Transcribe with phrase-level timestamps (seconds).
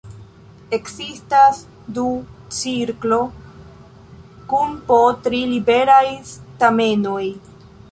[0.77, 1.59] Ekzistas
[1.97, 2.05] du
[2.61, 3.21] cirklo
[4.55, 4.97] kun po
[5.29, 6.03] tri liberaj
[6.35, 7.23] stamenoj.